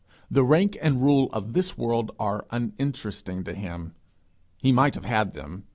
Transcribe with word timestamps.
The 0.31 0.43
rank 0.43 0.75
and 0.81 0.99
rule 1.03 1.29
of 1.31 1.53
this 1.53 1.77
world 1.77 2.09
are 2.17 2.47
uninteresting 2.49 3.43
to 3.43 3.53
him. 3.53 3.93
He 4.57 4.71
might 4.71 4.95
have 4.95 5.05
had 5.05 5.33
them. 5.33 5.65